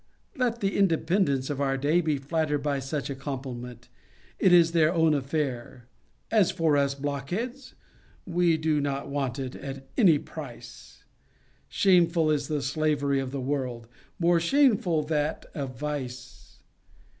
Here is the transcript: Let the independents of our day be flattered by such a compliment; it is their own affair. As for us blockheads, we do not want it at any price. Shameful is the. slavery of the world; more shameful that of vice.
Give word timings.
Let 0.35 0.61
the 0.61 0.77
independents 0.79 1.51
of 1.51 1.61
our 1.61 1.77
day 1.77 2.01
be 2.01 2.17
flattered 2.17 2.63
by 2.63 2.79
such 2.79 3.11
a 3.11 3.15
compliment; 3.15 3.87
it 4.39 4.51
is 4.51 4.71
their 4.71 4.91
own 4.91 5.13
affair. 5.13 5.85
As 6.31 6.49
for 6.49 6.75
us 6.75 6.95
blockheads, 6.95 7.75
we 8.25 8.57
do 8.57 8.81
not 8.81 9.09
want 9.09 9.37
it 9.37 9.55
at 9.55 9.87
any 9.95 10.17
price. 10.17 11.03
Shameful 11.69 12.31
is 12.31 12.47
the. 12.47 12.63
slavery 12.63 13.19
of 13.19 13.29
the 13.29 13.39
world; 13.41 13.87
more 14.17 14.39
shameful 14.39 15.03
that 15.03 15.45
of 15.53 15.77
vice. 15.77 16.61